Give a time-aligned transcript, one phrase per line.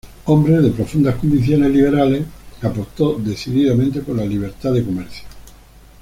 [0.25, 2.23] Hombre de profundas convicciones liberales,
[2.63, 5.25] apostó decididamente por la libertad de comercio.